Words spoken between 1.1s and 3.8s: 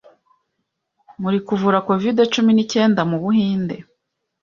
mu kuvura Covid-cumi nicyenda mu Buhinde